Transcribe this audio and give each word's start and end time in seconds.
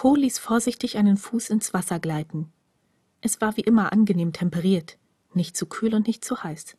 Ko 0.00 0.14
ließ 0.14 0.38
vorsichtig 0.38 0.96
einen 0.96 1.16
Fuß 1.16 1.50
ins 1.50 1.74
Wasser 1.74 1.98
gleiten. 1.98 2.52
Es 3.20 3.40
war 3.40 3.56
wie 3.56 3.62
immer 3.62 3.92
angenehm 3.92 4.32
temperiert, 4.32 4.96
nicht 5.34 5.56
zu 5.56 5.66
kühl 5.66 5.92
und 5.92 6.06
nicht 6.06 6.24
zu 6.24 6.44
heiß. 6.44 6.76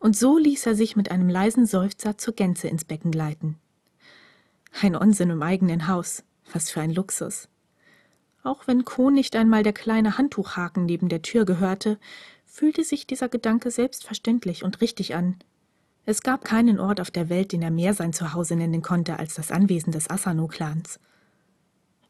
Und 0.00 0.16
so 0.16 0.36
ließ 0.36 0.66
er 0.66 0.74
sich 0.74 0.96
mit 0.96 1.12
einem 1.12 1.28
leisen 1.28 1.64
Seufzer 1.64 2.18
zur 2.18 2.34
Gänze 2.34 2.66
ins 2.66 2.84
Becken 2.84 3.12
gleiten. 3.12 3.56
Ein 4.82 4.96
Unsinn 4.96 5.30
im 5.30 5.40
eigenen 5.44 5.86
Haus, 5.86 6.24
was 6.52 6.72
für 6.72 6.80
ein 6.80 6.92
Luxus. 6.92 7.48
Auch 8.42 8.66
wenn 8.66 8.84
Ko 8.84 9.10
nicht 9.10 9.36
einmal 9.36 9.62
der 9.62 9.72
kleine 9.72 10.18
Handtuchhaken 10.18 10.86
neben 10.86 11.08
der 11.08 11.22
Tür 11.22 11.44
gehörte, 11.44 12.00
fühlte 12.46 12.82
sich 12.82 13.06
dieser 13.06 13.28
Gedanke 13.28 13.70
selbstverständlich 13.70 14.64
und 14.64 14.80
richtig 14.80 15.14
an. 15.14 15.36
Es 16.04 16.22
gab 16.22 16.44
keinen 16.44 16.80
Ort 16.80 17.00
auf 17.00 17.12
der 17.12 17.28
Welt, 17.28 17.52
den 17.52 17.62
er 17.62 17.70
mehr 17.70 17.94
sein 17.94 18.12
Zuhause 18.12 18.56
nennen 18.56 18.82
konnte 18.82 19.20
als 19.20 19.34
das 19.34 19.52
Anwesen 19.52 19.92
des 19.92 20.10
Asano-Clans. 20.10 20.98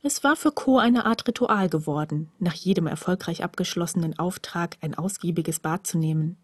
Es 0.02 0.22
war 0.22 0.36
für 0.36 0.52
Ko 0.52 0.78
eine 0.78 1.06
Art 1.06 1.26
Ritual 1.26 1.68
geworden, 1.68 2.30
nach 2.38 2.54
jedem 2.54 2.86
erfolgreich 2.86 3.42
abgeschlossenen 3.42 4.16
Auftrag 4.16 4.76
ein 4.80 4.94
ausgiebiges 4.94 5.58
Bad 5.58 5.88
zu 5.88 5.98
nehmen. 5.98 6.36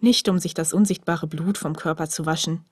Nicht 0.00 0.26
um 0.28 0.38
sich 0.38 0.54
das 0.54 0.72
unsichtbare 0.72 1.26
Blut 1.26 1.58
vom 1.58 1.76
Körper 1.76 2.08
zu 2.08 2.24
waschen. 2.24 2.64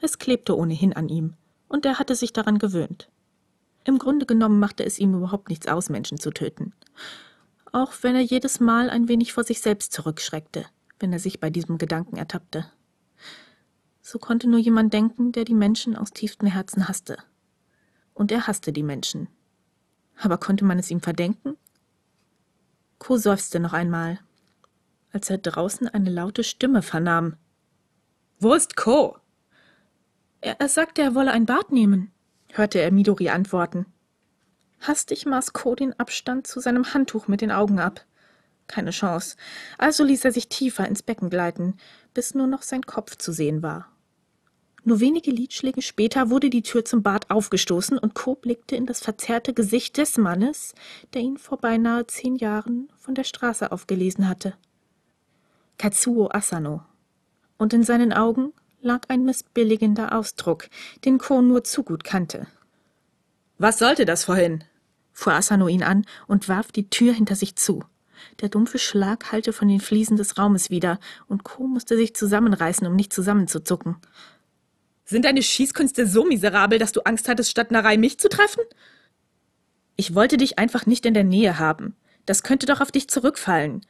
Es 0.00 0.18
klebte 0.18 0.56
ohnehin 0.56 0.92
an 0.92 1.08
ihm, 1.08 1.34
und 1.68 1.84
er 1.84 1.98
hatte 1.98 2.14
sich 2.14 2.32
daran 2.32 2.58
gewöhnt. 2.58 3.10
Im 3.84 3.98
Grunde 3.98 4.24
genommen 4.24 4.60
machte 4.60 4.84
es 4.84 5.00
ihm 5.00 5.14
überhaupt 5.14 5.48
nichts 5.48 5.66
aus, 5.66 5.88
Menschen 5.88 6.18
zu 6.18 6.30
töten. 6.30 6.72
Auch 7.72 7.92
wenn 8.02 8.14
er 8.14 8.22
jedes 8.22 8.60
Mal 8.60 8.88
ein 8.88 9.08
wenig 9.08 9.32
vor 9.32 9.42
sich 9.42 9.60
selbst 9.60 9.92
zurückschreckte, 9.92 10.64
wenn 11.00 11.12
er 11.12 11.18
sich 11.18 11.40
bei 11.40 11.50
diesem 11.50 11.76
Gedanken 11.76 12.16
ertappte. 12.16 12.70
So 14.00 14.18
konnte 14.18 14.48
nur 14.48 14.60
jemand 14.60 14.92
denken, 14.94 15.32
der 15.32 15.44
die 15.44 15.54
Menschen 15.54 15.96
aus 15.96 16.12
tiefstem 16.12 16.48
Herzen 16.48 16.88
hasste. 16.88 17.18
Und 18.14 18.30
er 18.30 18.46
hasste 18.46 18.72
die 18.72 18.82
Menschen. 18.82 19.28
Aber 20.20 20.38
konnte 20.38 20.64
man 20.64 20.78
es 20.78 20.90
ihm 20.90 21.00
verdenken? 21.00 21.56
Co 22.98 23.16
seufzte 23.16 23.58
noch 23.58 23.72
einmal, 23.72 24.20
als 25.12 25.30
er 25.30 25.38
draußen 25.38 25.88
eine 25.88 26.10
laute 26.10 26.44
Stimme 26.44 26.82
vernahm. 26.82 27.36
Wo 28.38 28.52
ist 28.54 28.76
Co? 28.76 29.16
Er, 30.42 30.60
er 30.60 30.68
sagte, 30.68 31.02
er 31.02 31.14
wolle 31.14 31.32
ein 31.32 31.46
Bad 31.46 31.72
nehmen, 31.72 32.12
hörte 32.52 32.80
er 32.80 32.92
Midori 32.92 33.30
antworten. 33.30 33.86
Hastig 34.80 35.26
maß 35.26 35.52
Co 35.54 35.74
den 35.74 35.98
Abstand 35.98 36.46
zu 36.46 36.60
seinem 36.60 36.92
Handtuch 36.92 37.26
mit 37.26 37.40
den 37.40 37.50
Augen 37.50 37.80
ab. 37.80 38.04
Keine 38.66 38.90
Chance. 38.90 39.36
Also 39.78 40.04
ließ 40.04 40.24
er 40.24 40.32
sich 40.32 40.48
tiefer 40.48 40.86
ins 40.86 41.02
Becken 41.02 41.28
gleiten, 41.28 41.76
bis 42.14 42.34
nur 42.34 42.46
noch 42.46 42.62
sein 42.62 42.82
Kopf 42.82 43.16
zu 43.16 43.32
sehen 43.32 43.62
war. 43.62 43.89
Nur 44.84 45.00
wenige 45.00 45.30
Liedschläge 45.30 45.82
später 45.82 46.30
wurde 46.30 46.48
die 46.48 46.62
Tür 46.62 46.84
zum 46.84 47.02
Bad 47.02 47.30
aufgestoßen 47.30 47.98
und 47.98 48.14
Co. 48.14 48.34
blickte 48.34 48.76
in 48.76 48.86
das 48.86 49.00
verzerrte 49.00 49.52
Gesicht 49.52 49.98
des 49.98 50.16
Mannes, 50.16 50.74
der 51.12 51.22
ihn 51.22 51.36
vor 51.36 51.58
beinahe 51.58 52.06
zehn 52.06 52.36
Jahren 52.36 52.88
von 52.98 53.14
der 53.14 53.24
Straße 53.24 53.72
aufgelesen 53.72 54.28
hatte. 54.28 54.54
Katsuo 55.76 56.28
Asano. 56.30 56.82
Und 57.58 57.74
in 57.74 57.82
seinen 57.82 58.12
Augen 58.12 58.52
lag 58.80 59.02
ein 59.08 59.24
missbilligender 59.24 60.16
Ausdruck, 60.16 60.68
den 61.04 61.18
Co. 61.18 61.42
nur 61.42 61.64
zu 61.64 61.82
gut 61.82 62.04
kannte. 62.04 62.46
Was 63.58 63.78
sollte 63.78 64.06
das 64.06 64.24
vorhin? 64.24 64.64
fuhr 65.12 65.34
Asano 65.34 65.68
ihn 65.68 65.82
an 65.82 66.06
und 66.26 66.48
warf 66.48 66.72
die 66.72 66.88
Tür 66.88 67.12
hinter 67.12 67.36
sich 67.36 67.56
zu. 67.56 67.84
Der 68.40 68.48
dumpfe 68.48 68.78
Schlag 68.78 69.32
hallte 69.32 69.52
von 69.52 69.68
den 69.68 69.80
Fliesen 69.80 70.16
des 70.16 70.38
Raumes 70.38 70.70
wieder, 70.70 70.98
und 71.28 71.44
Co. 71.44 71.66
musste 71.66 71.96
sich 71.96 72.14
zusammenreißen, 72.14 72.86
um 72.86 72.96
nicht 72.96 73.12
zusammenzuzucken. 73.12 73.96
Sind 75.10 75.24
deine 75.24 75.42
Schießkünste 75.42 76.06
so 76.06 76.24
miserabel, 76.24 76.78
dass 76.78 76.92
du 76.92 77.00
Angst 77.00 77.28
hattest, 77.28 77.50
statt 77.50 77.72
Narei 77.72 77.96
mich 77.96 78.20
zu 78.20 78.28
treffen? 78.28 78.62
Ich 79.96 80.14
wollte 80.14 80.36
dich 80.36 80.56
einfach 80.60 80.86
nicht 80.86 81.04
in 81.04 81.14
der 81.14 81.24
Nähe 81.24 81.58
haben. 81.58 81.96
Das 82.26 82.44
könnte 82.44 82.66
doch 82.66 82.80
auf 82.80 82.92
dich 82.92 83.08
zurückfallen, 83.08 83.84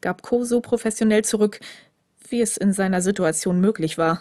gab 0.00 0.22
Co. 0.22 0.44
so 0.44 0.60
professionell 0.60 1.24
zurück, 1.24 1.58
wie 2.28 2.40
es 2.40 2.56
in 2.56 2.72
seiner 2.72 3.02
Situation 3.02 3.60
möglich 3.60 3.98
war. 3.98 4.20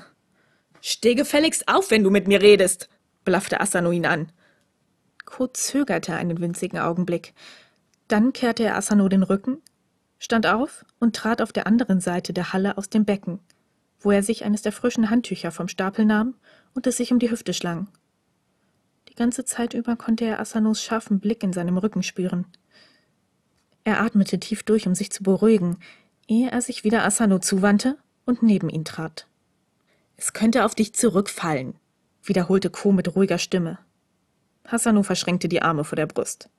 Steh 0.81 1.13
gefälligst 1.13 1.67
auf, 1.67 1.91
wenn 1.91 2.03
du 2.03 2.09
mit 2.09 2.27
mir 2.27 2.41
redest, 2.41 2.89
blaffte 3.23 3.61
Asano 3.61 3.91
ihn 3.91 4.07
an. 4.07 4.31
Co. 5.25 5.45
zögerte 5.45 6.15
einen 6.15 6.41
winzigen 6.41 6.79
Augenblick. 6.79 7.35
Dann 8.07 8.33
kehrte 8.33 8.63
er 8.63 8.75
Asano 8.75 9.07
den 9.07 9.21
Rücken, 9.21 9.61
stand 10.17 10.47
auf 10.47 10.83
und 10.97 11.15
trat 11.15 11.43
auf 11.43 11.53
der 11.53 11.67
anderen 11.67 12.01
Seite 12.01 12.33
der 12.33 12.53
Halle 12.53 12.75
aus 12.75 12.89
dem 12.89 13.05
Becken 13.05 13.39
wo 13.99 14.11
er 14.11 14.23
sich 14.23 14.45
eines 14.45 14.61
der 14.61 14.71
frischen 14.71 15.09
Handtücher 15.09 15.51
vom 15.51 15.67
Stapel 15.67 16.05
nahm 16.05 16.35
und 16.73 16.87
es 16.87 16.97
sich 16.97 17.11
um 17.11 17.19
die 17.19 17.31
Hüfte 17.31 17.53
schlang. 17.53 17.87
Die 19.09 19.15
ganze 19.15 19.45
Zeit 19.45 19.73
über 19.73 19.95
konnte 19.95 20.25
er 20.25 20.39
Asanos 20.39 20.83
scharfen 20.83 21.19
Blick 21.19 21.43
in 21.43 21.53
seinem 21.53 21.77
Rücken 21.77 22.03
spüren. 22.03 22.45
Er 23.83 24.01
atmete 24.01 24.39
tief 24.39 24.63
durch, 24.63 24.85
um 24.85 24.95
sich 24.95 25.11
zu 25.11 25.23
beruhigen, 25.23 25.77
ehe 26.27 26.51
er 26.51 26.61
sich 26.61 26.83
wieder 26.83 27.03
Asano 27.03 27.39
zuwandte 27.39 27.97
und 28.25 28.43
neben 28.43 28.69
ihn 28.69 28.85
trat. 28.85 29.27
Es 30.17 30.33
könnte 30.33 30.65
auf 30.65 30.75
dich 30.75 30.93
zurückfallen, 30.93 31.75
wiederholte 32.21 32.69
Ko 32.69 32.91
mit 32.91 33.15
ruhiger 33.15 33.37
Stimme. 33.37 33.79
Hasano 34.65 35.03
verschränkte 35.03 35.47
die 35.47 35.61
Arme 35.61 35.83
vor 35.83 35.95
der 35.95 36.07
Brust. 36.07 36.49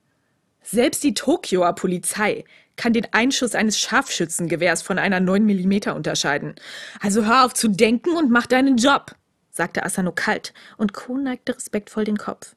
Selbst 0.63 1.05
die 1.05 1.15
Tokioer 1.15 1.75
Polizei 1.75 2.45
kann 2.79 2.95
den 2.95 3.07
Einschuss 3.13 3.55
eines 3.55 3.79
Scharfschützengewehrs 3.79 4.81
von 4.81 4.99
einer 4.99 5.21
9 5.21 5.45
mm 5.45 5.91
unterscheiden. 5.95 6.55
Also 7.01 7.27
hör 7.27 7.45
auf 7.45 7.53
zu 7.53 7.69
denken 7.69 8.17
und 8.17 8.31
mach 8.31 8.47
deinen 8.47 8.79
Job, 8.79 9.15
sagte 9.51 9.85
Asano 9.85 10.13
kalt, 10.13 10.55
und 10.79 10.95
Ko 10.95 11.19
neigte 11.19 11.55
respektvoll 11.55 12.05
den 12.05 12.17
Kopf. 12.17 12.57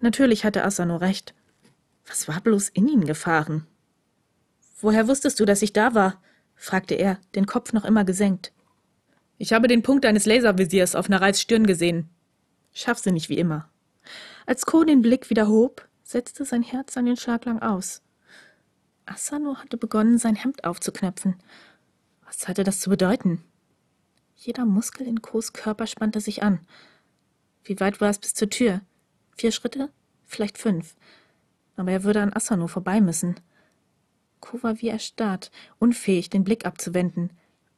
Natürlich 0.00 0.44
hatte 0.44 0.64
Asano 0.64 0.96
recht. 0.96 1.34
Was 2.06 2.28
war 2.28 2.40
bloß 2.40 2.70
in 2.70 2.88
ihn 2.88 3.04
gefahren? 3.04 3.66
Woher 4.80 5.08
wusstest 5.08 5.40
du, 5.40 5.44
dass 5.44 5.60
ich 5.60 5.74
da 5.74 5.94
war? 5.94 6.22
fragte 6.54 6.94
er, 6.94 7.18
den 7.34 7.46
Kopf 7.46 7.72
noch 7.72 7.84
immer 7.84 8.04
gesenkt. 8.04 8.52
Ich 9.36 9.52
habe 9.52 9.68
den 9.68 9.82
Punkt 9.82 10.06
eines 10.06 10.24
Laservisiers 10.24 10.94
auf 10.94 11.08
Narais 11.08 11.40
Stirn 11.40 11.66
gesehen. 11.66 12.08
Scharfsinnig 12.72 13.28
wie 13.28 13.38
immer. 13.38 13.68
Als 14.46 14.66
Ko 14.66 14.84
den 14.84 15.02
Blick 15.02 15.30
wieder 15.30 15.48
hob, 15.48 15.86
setzte 16.02 16.44
sein 16.44 16.62
Herz 16.62 16.96
an 16.96 17.06
den 17.06 17.16
Schlag 17.16 17.44
lang 17.44 17.60
aus. 17.60 18.02
Asano 19.08 19.56
hatte 19.56 19.76
begonnen, 19.76 20.18
sein 20.18 20.36
Hemd 20.36 20.64
aufzuknöpfen. 20.64 21.36
Was 22.26 22.46
hatte 22.46 22.64
das 22.64 22.80
zu 22.80 22.90
bedeuten? 22.90 23.42
Jeder 24.36 24.64
Muskel 24.64 25.06
in 25.06 25.22
Kos 25.22 25.52
Körper 25.52 25.86
spannte 25.86 26.20
sich 26.20 26.42
an. 26.42 26.60
Wie 27.64 27.80
weit 27.80 28.00
war 28.00 28.10
es 28.10 28.18
bis 28.18 28.34
zur 28.34 28.50
Tür? 28.50 28.82
Vier 29.36 29.52
Schritte? 29.52 29.90
Vielleicht 30.24 30.58
fünf. 30.58 30.94
Aber 31.76 31.90
er 31.90 32.04
würde 32.04 32.22
an 32.22 32.32
Asano 32.32 32.66
vorbei 32.66 33.00
müssen. 33.00 33.36
Ko 34.40 34.62
war 34.62 34.80
wie 34.80 34.88
erstarrt, 34.88 35.50
unfähig, 35.78 36.30
den 36.30 36.44
Blick 36.44 36.66
abzuwenden, 36.66 37.32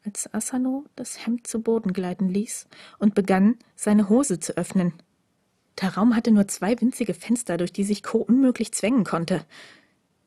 als 0.05 0.33
Asano 0.35 0.85
das 0.97 1.25
Hemd 1.25 1.47
zu 1.47 1.63
Boden 1.63 1.93
gleiten 1.93 2.29
ließ 2.29 2.67
und 2.99 3.15
begann, 3.15 3.59
seine 3.77 4.09
Hose 4.09 4.41
zu 4.41 4.57
öffnen. 4.57 4.93
Der 5.81 5.95
Raum 5.95 6.15
hatte 6.15 6.31
nur 6.31 6.49
zwei 6.49 6.79
winzige 6.81 7.15
Fenster, 7.15 7.57
durch 7.57 7.73
die 7.73 7.85
sich 7.85 8.03
Ko 8.03 8.19
unmöglich 8.19 8.73
zwängen 8.73 9.05
konnte. 9.05 9.45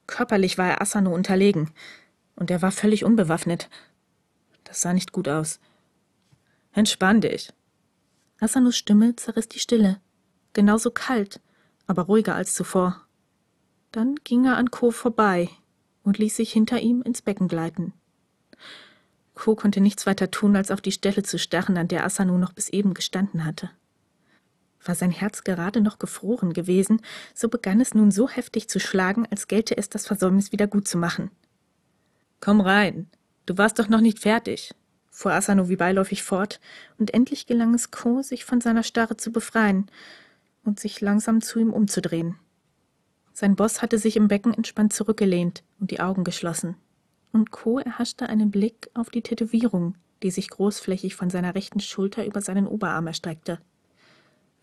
Körperlich 0.08 0.58
war 0.58 0.68
er 0.68 0.82
Asano 0.82 1.14
unterlegen, 1.14 1.72
und 2.36 2.52
er 2.52 2.62
war 2.62 2.72
völlig 2.72 3.04
unbewaffnet. 3.04 3.70
Das 4.64 4.82
sah 4.82 4.94
nicht 4.94 5.12
gut 5.12 5.28
aus. 5.28 5.60
Entspann 6.72 7.22
dich. 7.22 7.54
Asanos 8.40 8.76
Stimme 8.76 9.16
zerriss 9.16 9.48
die 9.48 9.60
Stille, 9.60 10.02
genauso 10.54 10.92
kalt, 10.92 11.40
aber 11.88 12.04
ruhiger 12.04 12.36
als 12.36 12.54
zuvor. 12.56 13.02
Dann 13.92 14.16
ging 14.24 14.46
er 14.46 14.58
an 14.58 14.72
Ko 14.72 14.92
vorbei 14.92 15.50
und 16.04 16.18
ließ 16.18 16.36
sich 16.36 16.52
hinter 16.52 16.80
ihm 16.80 17.02
ins 17.04 17.22
Becken 17.22 17.48
gleiten. 17.48 17.94
Ko 19.36 19.56
konnte 19.56 19.82
nichts 19.82 20.06
weiter 20.06 20.30
tun, 20.32 20.56
als 20.56 20.72
auf 20.72 20.82
die 20.82 20.92
Stelle 20.92 21.24
zu 21.24 21.40
starren, 21.40 21.78
an 21.78 21.88
der 21.88 22.04
Asano 22.04 22.38
noch 22.38 22.54
bis 22.54 22.70
eben 22.70 22.94
gestanden 22.94 23.46
hatte. 23.46 23.70
War 24.86 24.96
sein 24.96 25.12
Herz 25.12 25.44
gerade 25.44 25.82
noch 25.82 26.00
gefroren 26.00 26.54
gewesen, 26.54 27.02
so 27.34 27.50
begann 27.50 27.80
es 27.80 27.94
nun 27.94 28.12
so 28.12 28.30
heftig 28.30 28.68
zu 28.68 28.80
schlagen, 28.80 29.26
als 29.30 29.48
gelte 29.48 29.78
es 29.78 29.90
das 29.90 30.08
Versäumnis 30.08 30.52
wieder 30.52 30.68
gut 30.68 30.88
zu 30.88 30.98
machen. 30.98 31.32
Komm 32.42 32.60
rein, 32.60 33.10
du 33.46 33.58
warst 33.58 33.80
doch 33.80 33.88
noch 33.88 34.02
nicht 34.02 34.20
fertig, 34.20 34.74
fuhr 35.10 35.32
Asano 35.32 35.70
wie 35.70 35.78
beiläufig 35.78 36.24
fort, 36.24 36.60
und 36.98 37.14
endlich 37.14 37.46
gelang 37.46 37.74
es 37.74 37.92
Ko, 37.92 38.22
sich 38.22 38.44
von 38.44 38.60
seiner 38.60 38.84
Starre 38.84 39.16
zu 39.16 39.32
befreien 39.32 39.90
und 40.66 40.80
sich 40.80 41.00
langsam 41.00 41.42
zu 41.42 41.60
ihm 41.60 41.72
umzudrehen. 41.72 42.38
Sein 43.32 43.56
Boss 43.56 43.82
hatte 43.82 43.98
sich 43.98 44.16
im 44.16 44.28
Becken 44.28 44.54
entspannt 44.54 44.94
zurückgelehnt 44.94 45.64
und 45.80 45.92
die 45.92 46.02
Augen 46.02 46.24
geschlossen, 46.24 46.76
und 47.32 47.52
Ko 47.52 47.80
erhaschte 47.80 48.28
einen 48.28 48.52
Blick 48.52 48.90
auf 48.94 49.10
die 49.10 49.22
Tätowierung, 49.22 49.96
die 50.22 50.32
sich 50.32 50.50
großflächig 50.50 51.16
von 51.16 51.30
seiner 51.30 51.56
rechten 51.56 51.80
Schulter 51.80 52.26
über 52.26 52.42
seinen 52.42 52.68
Oberarm 52.68 53.08
erstreckte. 53.08 53.60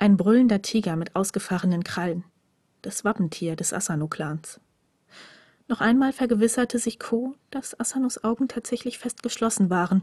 Ein 0.01 0.17
brüllender 0.17 0.63
Tiger 0.63 0.97
mit 0.97 1.15
ausgefahrenen 1.15 1.85
Krallen. 1.85 2.25
Das 2.81 3.05
Wappentier 3.05 3.55
des 3.55 3.75
Asano-Clans. 3.75 4.59
Noch 5.69 5.83
einmal 5.83 6.15
vergewisserte 6.15 6.79
sich 6.79 6.99
Ko, 6.99 7.35
dass 7.51 7.79
Asanos 7.79 8.25
Augen 8.25 8.49
tatsächlich 8.49 8.99
fest 8.99 9.23
geschlossen 9.23 9.69
waren, 9.69 10.03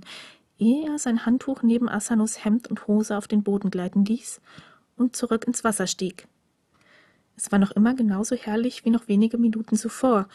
ehe 0.59 0.87
er 0.87 0.99
sein 0.99 1.25
Handtuch 1.25 1.63
neben 1.63 1.89
Asanos 1.89 2.45
Hemd 2.45 2.67
und 2.67 2.85
Hose 2.85 3.17
auf 3.17 3.27
den 3.27 3.41
Boden 3.41 3.71
gleiten 3.71 4.05
ließ 4.05 4.39
und 4.97 5.15
zurück 5.15 5.47
ins 5.47 5.63
Wasser 5.63 5.87
stieg. 5.87 6.27
Es 7.35 7.51
war 7.51 7.57
noch 7.57 7.71
immer 7.71 7.95
genauso 7.95 8.35
herrlich 8.35 8.85
wie 8.85 8.91
noch 8.91 9.07
wenige 9.07 9.39
Minuten 9.39 9.77
zuvor. 9.77 10.29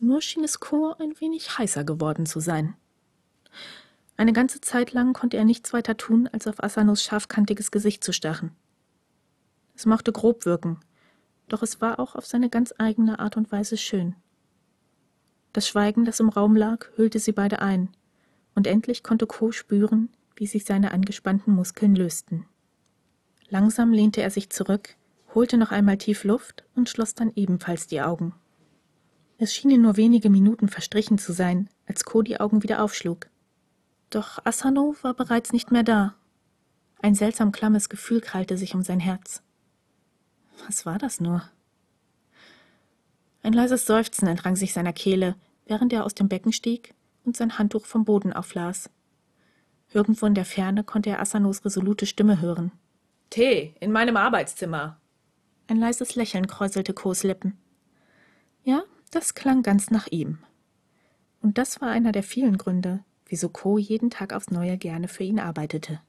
Nur 0.00 0.20
schien 0.20 0.44
es 0.44 0.60
Ko 0.60 0.94
ein 0.98 1.18
wenig 1.18 1.56
heißer 1.56 1.84
geworden 1.84 2.26
zu 2.26 2.40
sein. 2.40 2.74
Eine 4.18 4.34
ganze 4.34 4.60
Zeit 4.60 4.92
lang 4.92 5.14
konnte 5.14 5.38
er 5.38 5.46
nichts 5.46 5.72
weiter 5.72 5.96
tun, 5.96 6.28
als 6.30 6.46
auf 6.46 6.62
Asanos 6.62 7.02
scharfkantiges 7.02 7.70
Gesicht 7.70 8.04
zu 8.04 8.12
starren. 8.12 8.50
Es 9.76 9.86
mochte 9.86 10.10
grob 10.10 10.46
wirken, 10.46 10.80
doch 11.48 11.62
es 11.62 11.80
war 11.80 12.00
auch 12.00 12.16
auf 12.16 12.26
seine 12.26 12.48
ganz 12.48 12.74
eigene 12.78 13.18
Art 13.18 13.36
und 13.36 13.52
Weise 13.52 13.76
schön. 13.76 14.16
Das 15.52 15.68
Schweigen, 15.68 16.04
das 16.04 16.20
im 16.20 16.28
Raum 16.28 16.56
lag, 16.56 16.86
hüllte 16.96 17.18
sie 17.18 17.32
beide 17.32 17.60
ein, 17.60 17.90
und 18.54 18.66
endlich 18.66 19.02
konnte 19.02 19.26
Ko 19.26 19.52
spüren, 19.52 20.08
wie 20.34 20.46
sich 20.46 20.64
seine 20.64 20.92
angespannten 20.92 21.54
Muskeln 21.54 21.94
lösten. 21.94 22.46
Langsam 23.48 23.92
lehnte 23.92 24.22
er 24.22 24.30
sich 24.30 24.50
zurück, 24.50 24.96
holte 25.34 25.56
noch 25.56 25.70
einmal 25.70 25.98
tief 25.98 26.24
Luft 26.24 26.64
und 26.74 26.88
schloss 26.88 27.14
dann 27.14 27.32
ebenfalls 27.36 27.86
die 27.86 28.00
Augen. 28.00 28.34
Es 29.38 29.54
schienen 29.54 29.82
nur 29.82 29.96
wenige 29.96 30.30
Minuten 30.30 30.68
verstrichen 30.68 31.18
zu 31.18 31.32
sein, 31.32 31.68
als 31.86 32.04
Ko 32.04 32.22
die 32.22 32.40
Augen 32.40 32.62
wieder 32.62 32.82
aufschlug. 32.82 33.28
Doch 34.08 34.38
Asano 34.44 34.96
war 35.02 35.14
bereits 35.14 35.52
nicht 35.52 35.70
mehr 35.70 35.82
da. 35.82 36.14
Ein 37.02 37.14
seltsam 37.14 37.52
klammes 37.52 37.88
Gefühl 37.88 38.20
krallte 38.20 38.56
sich 38.56 38.74
um 38.74 38.82
sein 38.82 39.00
Herz. 39.00 39.42
Was 40.64 40.86
war 40.86 40.98
das 40.98 41.20
nur? 41.20 41.42
Ein 43.42 43.52
leises 43.52 43.86
Seufzen 43.86 44.26
entrang 44.26 44.56
sich 44.56 44.72
seiner 44.72 44.92
Kehle, 44.92 45.36
während 45.66 45.92
er 45.92 46.04
aus 46.04 46.14
dem 46.14 46.28
Becken 46.28 46.52
stieg 46.52 46.94
und 47.24 47.36
sein 47.36 47.58
Handtuch 47.58 47.86
vom 47.86 48.04
Boden 48.04 48.32
auflas. 48.32 48.90
Irgendwo 49.92 50.26
in 50.26 50.34
der 50.34 50.44
Ferne 50.44 50.84
konnte 50.84 51.10
er 51.10 51.20
Asanos 51.20 51.64
resolute 51.64 52.06
Stimme 52.06 52.40
hören. 52.40 52.72
Tee, 53.30 53.74
in 53.80 53.92
meinem 53.92 54.16
Arbeitszimmer. 54.16 55.00
Ein 55.68 55.78
leises 55.78 56.14
Lächeln 56.14 56.46
kräuselte 56.46 56.92
Kos 56.92 57.22
Lippen. 57.22 57.58
Ja, 58.62 58.82
das 59.10 59.34
klang 59.34 59.62
ganz 59.62 59.90
nach 59.90 60.06
ihm. 60.08 60.38
Und 61.40 61.58
das 61.58 61.80
war 61.80 61.90
einer 61.90 62.12
der 62.12 62.22
vielen 62.22 62.58
Gründe, 62.58 63.04
wieso 63.26 63.48
Ko 63.48 63.78
jeden 63.78 64.10
Tag 64.10 64.32
aufs 64.32 64.50
Neue 64.50 64.76
gerne 64.78 65.08
für 65.08 65.24
ihn 65.24 65.38
arbeitete. 65.38 66.00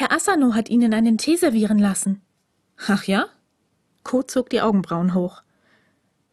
Herr 0.00 0.12
Asano 0.12 0.54
hat 0.54 0.68
Ihnen 0.68 0.94
einen 0.94 1.18
Tee 1.18 1.34
servieren 1.34 1.80
lassen. 1.80 2.22
Ach 2.86 3.02
ja? 3.02 3.26
Ko 4.04 4.22
zog 4.22 4.48
die 4.48 4.60
Augenbrauen 4.60 5.12
hoch. 5.12 5.42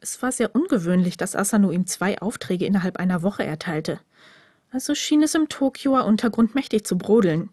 Es 0.02 0.22
war 0.22 0.32
sehr 0.32 0.54
ungewöhnlich, 0.54 1.18
dass 1.18 1.36
Asano 1.36 1.72
ihm 1.72 1.88
zwei 1.88 2.22
Aufträge 2.22 2.68
innerhalb 2.68 2.98
einer 2.98 3.24
Woche 3.24 3.44
erteilte. 3.44 4.00
Also 4.72 4.94
schien 4.94 5.24
es 5.24 5.34
im 5.34 5.50
Tokioer 5.50 6.06
Untergrund 6.06 6.54
mächtig 6.54 6.86
zu 6.86 6.96
brodeln. 6.96 7.50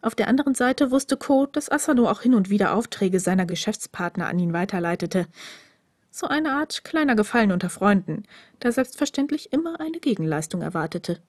Auf 0.00 0.14
der 0.14 0.28
anderen 0.28 0.54
Seite 0.54 0.92
wusste 0.92 1.16
Ko, 1.16 1.46
dass 1.46 1.72
Asano 1.72 2.08
auch 2.08 2.20
hin 2.20 2.36
und 2.36 2.48
wieder 2.48 2.72
Aufträge 2.72 3.18
seiner 3.18 3.46
Geschäftspartner 3.46 4.28
an 4.28 4.38
ihn 4.38 4.52
weiterleitete. 4.52 5.26
So 6.12 6.28
eine 6.28 6.52
Art 6.52 6.84
kleiner 6.84 7.16
Gefallen 7.16 7.50
unter 7.50 7.68
Freunden, 7.68 8.22
der 8.62 8.70
selbstverständlich 8.70 9.52
immer 9.52 9.80
eine 9.80 9.98
Gegenleistung 9.98 10.62
erwartete. 10.62 11.20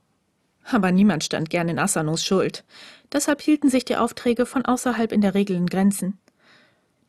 Aber 0.70 0.92
niemand 0.92 1.24
stand 1.24 1.50
gern 1.50 1.70
in 1.70 1.80
Asanos 1.80 2.24
Schuld. 2.24 2.66
Deshalb 3.12 3.42
hielten 3.42 3.70
sich 3.70 3.86
die 3.86 3.96
Aufträge 3.96 4.46
von 4.46 4.66
außerhalb 4.66 5.12
in 5.12 5.22
der 5.22 5.34
Regel 5.34 5.56
in 5.56 5.68
Grenzen. 5.68 6.20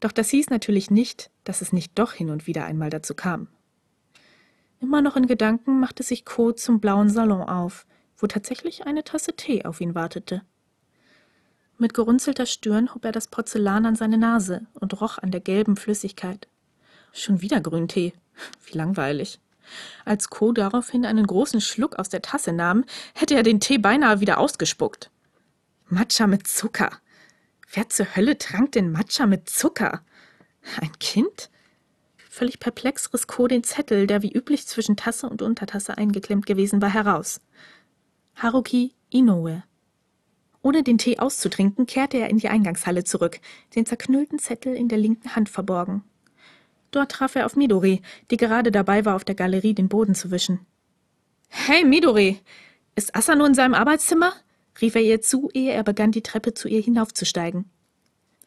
Doch 0.01 0.13
das 0.13 0.31
hieß 0.31 0.51
natürlich 0.51 0.91
nicht, 0.91 1.31
dass 1.43 1.61
es 1.61 1.73
nicht 1.73 1.99
doch 1.99 2.13
hin 2.13 2.31
und 2.31 2.47
wieder 2.47 2.65
einmal 2.65 2.91
dazu 2.91 3.15
kam. 3.15 3.49
Immer 4.81 5.03
noch 5.03 5.17
in 5.17 5.27
Gedanken 5.27 5.81
machte 5.81 6.05
sich 6.05 6.25
Ko 6.25 6.53
zum 6.53 6.79
blauen 6.79 7.11
Salon 7.11 7.43
auf, 7.43 7.85
wo 8.17 8.29
tatsächlich 8.29 8.87
eine 8.87 9.03
Tasse 9.03 9.35
Tee 9.35 9.65
auf 9.65 9.81
ihn 9.81 9.97
wartete. 9.97 10.43
Mit 11.79 11.95
gerunzelter 11.95 12.47
Stirn 12.47 12.95
hob 12.95 13.05
er 13.05 13.13
das 13.13 13.27
Porzellan 13.27 13.87
an 13.87 13.97
seine 13.97 14.19
Nase 14.19 14.67
und 14.75 15.01
roch 15.01 15.19
an 15.19 15.33
der 15.33 15.41
gelben 15.41 15.77
Flüssigkeit. 15.77 16.49
Schon 17.13 17.41
wieder 17.41 17.61
Grüntee. 17.61 18.13
Wie 18.67 18.79
langweilig. 18.79 19.41
Als 20.05 20.31
Co. 20.31 20.53
daraufhin 20.53 21.05
einen 21.05 21.27
großen 21.27 21.61
Schluck 21.61 21.99
aus 21.99 22.09
der 22.09 22.23
Tasse 22.23 22.53
nahm, 22.53 22.85
hätte 23.15 23.35
er 23.35 23.43
den 23.43 23.61
Tee 23.61 23.79
beinahe 23.79 24.21
wieder 24.21 24.39
ausgespuckt. 24.39 25.11
Matcha 25.89 26.27
mit 26.27 26.47
Zucker. 26.47 26.91
Wer 27.73 27.89
zur 27.89 28.15
Hölle 28.17 28.39
trank 28.39 28.73
denn 28.73 28.93
Matcha 28.93 29.27
mit 29.27 29.49
Zucker? 29.49 30.03
Ein 30.81 30.93
Kind? 30.99 31.51
Völlig 32.17 32.61
perplex 32.61 33.13
riss 33.13 33.27
Co. 33.27 33.49
den 33.49 33.65
Zettel, 33.65 34.07
der 34.07 34.23
wie 34.23 34.33
üblich 34.33 34.67
zwischen 34.67 34.97
Tasse 34.97 35.29
und 35.29 35.43
Untertasse 35.43 35.99
eingeklemmt 35.99 36.47
gewesen 36.47 36.81
war, 36.81 36.93
heraus. 36.93 37.41
Haruki 38.37 38.95
Inoue. 39.11 39.65
Ohne 40.63 40.83
den 40.83 40.99
Tee 40.99 41.19
auszutrinken, 41.19 41.87
kehrte 41.87 42.19
er 42.19 42.31
in 42.31 42.39
die 42.39 42.49
Eingangshalle 42.49 43.05
zurück, 43.05 43.41
den 43.75 43.87
zerknüllten 43.87 44.39
Zettel 44.39 44.75
in 44.75 44.89
der 44.89 44.99
linken 44.99 45.35
Hand 45.35 45.49
verborgen. 45.49 46.05
Dort 46.91 47.13
traf 47.13 47.37
er 47.37 47.47
auf 47.47 47.57
Midori, 47.57 48.03
die 48.31 48.37
gerade 48.37 48.73
dabei 48.73 49.05
war, 49.05 49.17
auf 49.17 49.25
der 49.25 49.35
Galerie 49.35 49.75
den 49.75 49.89
Boden 49.89 50.15
zu 50.15 50.31
wischen. 50.31 50.61
Hey, 51.49 51.85
Midori! 51.85 52.41
Ist 52.95 53.15
Asano 53.15 53.45
in 53.45 53.55
seinem 53.55 53.75
Arbeitszimmer? 53.75 54.33
rief 54.81 54.95
er 54.95 55.03
ihr 55.03 55.21
zu, 55.21 55.51
ehe 55.55 55.73
er 55.73 55.83
begann, 55.83 56.13
die 56.13 56.23
Treppe 56.23 56.55
zu 56.55 56.69
ihr 56.69 56.81
hinaufzusteigen. 56.81 57.71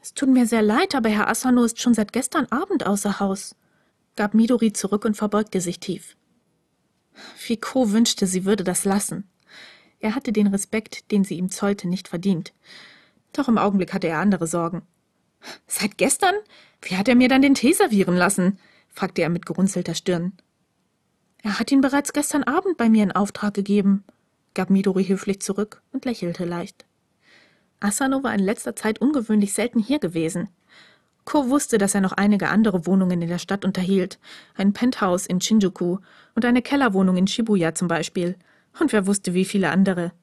Es 0.01 0.13
tut 0.13 0.29
mir 0.29 0.47
sehr 0.47 0.61
leid, 0.61 0.95
aber 0.95 1.09
Herr 1.09 1.27
Asano 1.27 1.63
ist 1.63 1.79
schon 1.79 1.93
seit 1.93 2.13
gestern 2.13 2.47
Abend 2.47 2.85
außer 2.85 3.19
Haus, 3.19 3.55
gab 4.15 4.33
Midori 4.33 4.73
zurück 4.73 5.05
und 5.05 5.15
verbeugte 5.15 5.61
sich 5.61 5.79
tief. 5.79 6.15
Fiko 7.35 7.91
wünschte, 7.91 8.25
sie 8.25 8.45
würde 8.45 8.63
das 8.63 8.85
lassen. 8.85 9.29
Er 9.99 10.15
hatte 10.15 10.31
den 10.31 10.47
Respekt, 10.47 11.11
den 11.11 11.23
sie 11.23 11.37
ihm 11.37 11.51
zollte, 11.51 11.87
nicht 11.87 12.07
verdient. 12.07 12.53
Doch 13.33 13.47
im 13.47 13.57
Augenblick 13.57 13.93
hatte 13.93 14.07
er 14.07 14.19
andere 14.19 14.47
Sorgen. 14.47 14.81
Seit 15.67 15.97
gestern? 15.97 16.35
Wie 16.81 16.97
hat 16.97 17.07
er 17.07 17.15
mir 17.15 17.27
dann 17.27 17.41
den 17.41 17.55
Tee 17.55 17.73
servieren 17.73 18.15
lassen? 18.15 18.59
fragte 18.89 19.21
er 19.21 19.29
mit 19.29 19.45
gerunzelter 19.45 19.95
Stirn. 19.95 20.33
Er 21.43 21.59
hat 21.59 21.71
ihn 21.71 21.81
bereits 21.81 22.13
gestern 22.13 22.43
Abend 22.43 22.77
bei 22.77 22.89
mir 22.89 23.03
in 23.03 23.11
Auftrag 23.11 23.53
gegeben, 23.53 24.03
gab 24.53 24.69
Midori 24.69 25.05
höflich 25.05 25.41
zurück 25.41 25.81
und 25.91 26.05
lächelte 26.05 26.45
leicht. 26.45 26.85
Asano 27.79 28.23
war 28.23 28.33
in 28.33 28.41
letzter 28.41 28.75
Zeit 28.75 28.99
ungewöhnlich 28.99 29.53
selten 29.53 29.79
hier 29.79 29.99
gewesen. 29.99 30.49
Ko 31.25 31.49
wusste, 31.49 31.77
dass 31.77 31.95
er 31.95 32.01
noch 32.01 32.13
einige 32.13 32.49
andere 32.49 32.85
Wohnungen 32.85 33.21
in 33.21 33.29
der 33.29 33.37
Stadt 33.37 33.65
unterhielt, 33.65 34.19
ein 34.55 34.73
Penthouse 34.73 35.25
in 35.25 35.41
Shinjuku 35.41 35.97
und 36.35 36.45
eine 36.45 36.61
Kellerwohnung 36.61 37.17
in 37.17 37.27
Shibuya 37.27 37.73
zum 37.73 37.87
Beispiel, 37.87 38.35
und 38.79 38.93
wer 38.93 39.07
wusste, 39.07 39.33
wie 39.33 39.45
viele 39.45 39.69
andere 39.69 40.13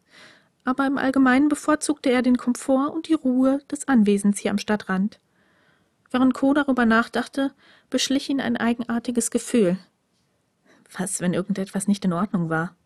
aber 0.68 0.86
im 0.86 0.98
Allgemeinen 0.98 1.48
bevorzugte 1.48 2.10
er 2.10 2.20
den 2.20 2.36
Komfort 2.36 2.92
und 2.92 3.08
die 3.08 3.14
Ruhe 3.14 3.62
des 3.70 3.88
Anwesens 3.88 4.38
hier 4.38 4.50
am 4.50 4.58
Stadtrand. 4.58 5.18
Während 6.10 6.34
Co 6.34 6.52
darüber 6.52 6.84
nachdachte, 6.84 7.54
beschlich 7.88 8.28
ihn 8.28 8.38
ein 8.38 8.58
eigenartiges 8.58 9.30
Gefühl. 9.30 9.78
Was, 10.94 11.22
wenn 11.22 11.32
irgendetwas 11.32 11.88
nicht 11.88 12.04
in 12.04 12.12
Ordnung 12.12 12.50
war? 12.50 12.76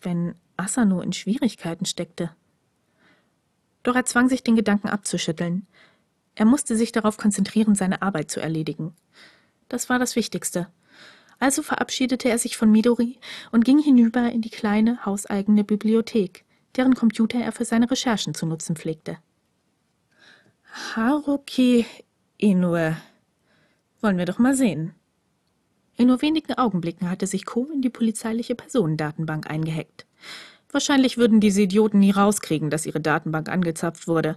Wenn 0.00 0.36
Asano 0.56 1.00
in 1.00 1.12
Schwierigkeiten 1.12 1.86
steckte? 1.86 2.30
Doch 3.82 3.96
er 3.96 4.04
zwang 4.04 4.28
sich, 4.28 4.44
den 4.44 4.54
Gedanken 4.54 4.88
abzuschütteln. 4.88 5.66
Er 6.36 6.44
musste 6.44 6.76
sich 6.76 6.92
darauf 6.92 7.16
konzentrieren, 7.16 7.74
seine 7.74 8.00
Arbeit 8.00 8.30
zu 8.30 8.38
erledigen. 8.38 8.94
Das 9.68 9.88
war 9.88 9.98
das 9.98 10.14
Wichtigste. 10.14 10.68
Also 11.40 11.62
verabschiedete 11.62 12.28
er 12.28 12.38
sich 12.38 12.56
von 12.56 12.70
Midori 12.70 13.18
und 13.50 13.64
ging 13.64 13.80
hinüber 13.80 14.30
in 14.30 14.40
die 14.40 14.50
kleine, 14.50 15.04
hauseigene 15.04 15.64
Bibliothek 15.64 16.45
deren 16.76 16.94
Computer 16.94 17.38
er 17.38 17.52
für 17.52 17.64
seine 17.64 17.90
Recherchen 17.90 18.34
zu 18.34 18.46
nutzen 18.46 18.76
pflegte. 18.76 19.18
Haruki 20.94 21.86
Inoue. 22.38 22.96
Wollen 24.00 24.18
wir 24.18 24.26
doch 24.26 24.38
mal 24.38 24.54
sehen. 24.54 24.94
In 25.96 26.08
nur 26.08 26.20
wenigen 26.20 26.52
Augenblicken 26.54 27.08
hatte 27.08 27.26
sich 27.26 27.46
Ko 27.46 27.66
in 27.72 27.80
die 27.80 27.88
polizeiliche 27.88 28.54
Personendatenbank 28.54 29.50
eingehackt. 29.50 30.06
Wahrscheinlich 30.70 31.16
würden 31.16 31.40
diese 31.40 31.62
Idioten 31.62 32.00
nie 32.00 32.10
rauskriegen, 32.10 32.68
dass 32.68 32.84
ihre 32.84 33.00
Datenbank 33.00 33.48
angezapft 33.48 34.06
wurde. 34.06 34.36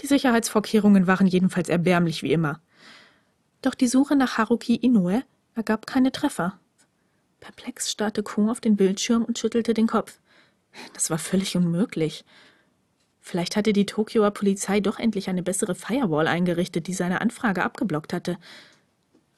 Die 0.00 0.06
Sicherheitsvorkehrungen 0.06 1.06
waren 1.06 1.26
jedenfalls 1.26 1.70
erbärmlich 1.70 2.22
wie 2.22 2.32
immer. 2.32 2.60
Doch 3.62 3.74
die 3.74 3.86
Suche 3.86 4.16
nach 4.16 4.36
Haruki 4.36 4.74
Inoue 4.74 5.22
ergab 5.54 5.86
keine 5.86 6.12
Treffer. 6.12 6.58
Perplex 7.40 7.90
starrte 7.90 8.22
Ko 8.22 8.50
auf 8.50 8.60
den 8.60 8.76
Bildschirm 8.76 9.24
und 9.24 9.38
schüttelte 9.38 9.72
den 9.72 9.86
Kopf. 9.86 10.20
Das 10.94 11.10
war 11.10 11.18
völlig 11.18 11.56
unmöglich. 11.56 12.24
Vielleicht 13.20 13.56
hatte 13.56 13.72
die 13.72 13.86
Tokioer 13.86 14.32
Polizei 14.32 14.80
doch 14.80 14.98
endlich 14.98 15.28
eine 15.28 15.42
bessere 15.42 15.74
Firewall 15.74 16.26
eingerichtet, 16.26 16.86
die 16.88 16.94
seine 16.94 17.20
Anfrage 17.20 17.62
abgeblockt 17.62 18.12
hatte. 18.12 18.36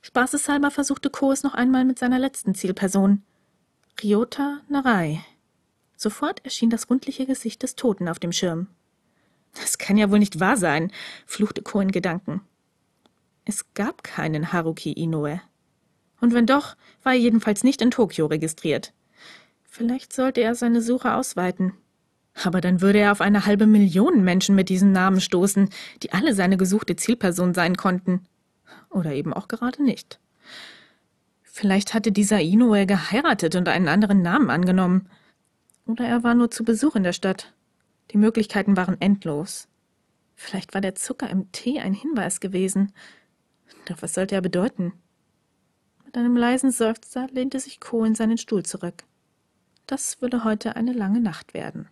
Spaßeshalber 0.03 0.71
versuchte 0.71 1.11
Ko 1.11 1.33
es 1.33 1.43
noch 1.43 1.55
einmal 1.55 1.85
mit 1.85 1.99
seiner 1.99 2.19
letzten 2.19 2.55
Zielperson. 2.55 3.23
Ryota 4.03 4.61
Narai. 4.69 5.25
Sofort 5.97 6.45
erschien 6.45 6.71
das 6.71 6.91
rundliche 6.91 7.26
Gesicht 7.26 7.62
des 7.62 7.76
Toten 7.76 8.09
auf 8.09 8.19
dem 8.19 8.33
Schirm. 8.33 8.69
Das 9.55 9.79
kann 9.79 9.97
ja 9.97 10.11
wohl 10.11 10.19
nicht 10.19 10.41
wahr 10.41 10.57
sein, 10.57 10.91
fluchte 11.26 11.62
Ko 11.62 11.81
in 11.81 11.93
Gedanken. 11.93 12.41
Es 13.45 13.73
gab 13.75 14.03
keinen 14.03 14.53
Haruki 14.53 14.93
Inoue. 14.93 15.41
Und 16.21 16.33
wenn 16.33 16.47
doch, 16.47 16.76
war 17.03 17.12
er 17.12 17.19
jedenfalls 17.19 17.62
nicht 17.62 17.83
in 17.83 17.91
Tokio 17.91 18.26
registriert. 18.26 18.93
Vielleicht 19.76 20.12
sollte 20.12 20.40
er 20.40 20.54
seine 20.54 20.81
Suche 20.81 21.14
ausweiten. 21.14 21.73
Aber 22.45 22.61
dann 22.61 22.81
würde 22.81 23.00
er 23.00 23.11
auf 23.11 23.21
eine 23.21 23.45
halbe 23.45 23.66
Million 23.66 24.23
Menschen 24.23 24.54
mit 24.54 24.69
diesem 24.69 24.93
Namen 24.93 25.21
stoßen, 25.21 25.69
die 26.00 26.12
alle 26.12 26.33
seine 26.33 26.57
gesuchte 26.57 26.95
Zielperson 26.95 27.54
sein 27.54 27.75
konnten. 27.75 28.21
Oder 28.88 29.14
eben 29.14 29.33
auch 29.33 29.49
gerade 29.49 29.83
nicht. 29.83 30.21
Vielleicht 31.43 31.93
hatte 31.93 32.12
dieser 32.12 32.40
Inoue 32.40 32.87
geheiratet 32.87 33.57
und 33.57 33.69
einen 33.69 33.88
anderen 33.88 34.23
Namen 34.23 34.49
angenommen. 34.49 35.09
Oder 35.87 36.07
er 36.07 36.23
war 36.23 36.37
nur 36.37 36.52
zu 36.52 36.62
Besuch 36.62 36.95
in 36.95 37.02
der 37.02 37.12
Stadt. 37.12 37.52
Die 38.12 38.19
Möglichkeiten 38.19 38.76
waren 38.76 39.00
endlos. 39.00 39.66
Vielleicht 40.37 40.75
war 40.75 40.83
der 40.83 40.95
Zucker 40.95 41.28
im 41.28 41.50
Tee 41.50 41.81
ein 41.81 41.95
Hinweis 41.95 42.38
gewesen. 42.38 42.93
Doch 43.87 44.02
was 44.02 44.14
sollte 44.14 44.37
er 44.37 44.40
bedeuten? 44.40 44.93
Mit 46.04 46.16
einem 46.16 46.37
leisen 46.37 46.71
Seufzer 46.71 47.26
lehnte 47.33 47.59
sich 47.59 47.81
Co. 47.81 48.04
in 48.04 48.14
seinen 48.14 48.38
Stuhl 48.38 48.62
zurück. 48.62 49.02
Das 49.87 50.23
würde 50.23 50.45
heute 50.45 50.76
eine 50.76 50.93
lange 50.93 51.21
Nacht 51.21 51.55
werden. 51.55 51.88